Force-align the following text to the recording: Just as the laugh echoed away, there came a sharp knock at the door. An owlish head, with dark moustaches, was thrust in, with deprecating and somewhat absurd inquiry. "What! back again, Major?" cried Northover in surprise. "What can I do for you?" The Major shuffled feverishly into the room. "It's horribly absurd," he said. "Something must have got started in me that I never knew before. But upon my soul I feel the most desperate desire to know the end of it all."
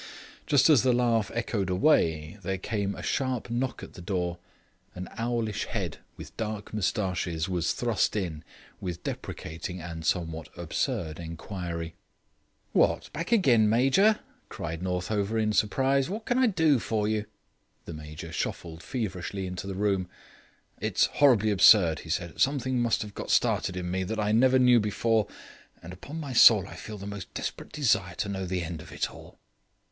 Just 0.47 0.67
as 0.67 0.81
the 0.81 0.93
laugh 0.93 1.29
echoed 1.35 1.69
away, 1.69 2.39
there 2.41 2.57
came 2.57 2.95
a 2.95 3.03
sharp 3.03 3.51
knock 3.51 3.83
at 3.83 3.93
the 3.93 4.01
door. 4.01 4.39
An 4.95 5.07
owlish 5.19 5.65
head, 5.65 5.99
with 6.17 6.35
dark 6.37 6.73
moustaches, 6.73 7.47
was 7.47 7.73
thrust 7.73 8.15
in, 8.15 8.43
with 8.79 9.03
deprecating 9.03 9.79
and 9.79 10.03
somewhat 10.03 10.49
absurd 10.57 11.19
inquiry. 11.19 11.93
"What! 12.73 13.13
back 13.13 13.31
again, 13.31 13.69
Major?" 13.69 14.21
cried 14.49 14.81
Northover 14.81 15.37
in 15.37 15.53
surprise. 15.53 16.09
"What 16.09 16.25
can 16.25 16.39
I 16.39 16.47
do 16.47 16.79
for 16.79 17.07
you?" 17.07 17.27
The 17.85 17.93
Major 17.93 18.31
shuffled 18.31 18.81
feverishly 18.81 19.45
into 19.45 19.67
the 19.67 19.75
room. 19.75 20.09
"It's 20.79 21.05
horribly 21.05 21.51
absurd," 21.51 21.99
he 21.99 22.09
said. 22.09 22.41
"Something 22.41 22.79
must 22.81 23.03
have 23.03 23.13
got 23.13 23.29
started 23.29 23.77
in 23.77 23.91
me 23.91 24.03
that 24.05 24.19
I 24.19 24.31
never 24.31 24.57
knew 24.57 24.79
before. 24.79 25.27
But 25.79 25.93
upon 25.93 26.19
my 26.19 26.33
soul 26.33 26.67
I 26.67 26.73
feel 26.73 26.97
the 26.97 27.05
most 27.05 27.31
desperate 27.35 27.71
desire 27.71 28.15
to 28.15 28.29
know 28.29 28.47
the 28.47 28.63
end 28.63 28.81
of 28.81 28.91
it 28.91 29.11
all." 29.11 29.37